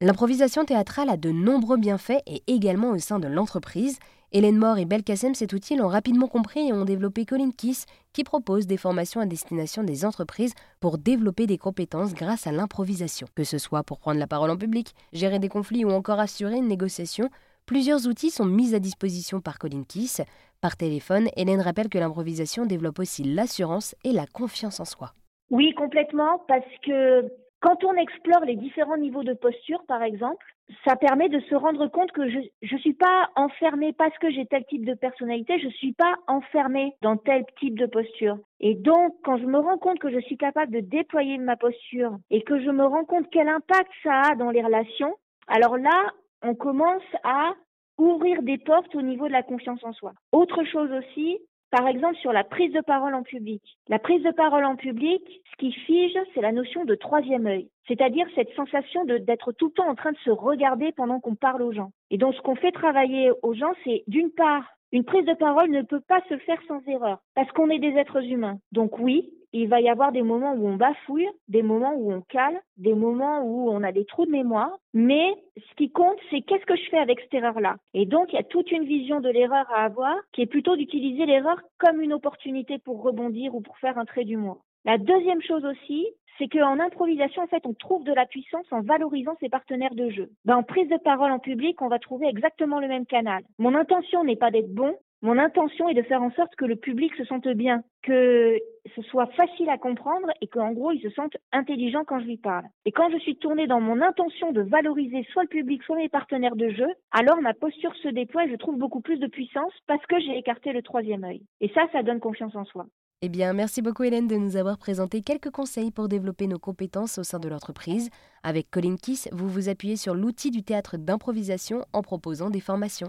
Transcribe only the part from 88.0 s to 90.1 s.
de la puissance en valorisant ses partenaires de